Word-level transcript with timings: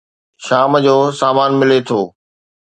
شام 0.45 0.71
جو 0.85 0.97
سامان 1.19 1.51
ملي 1.59 1.79
ٿو. 1.87 1.99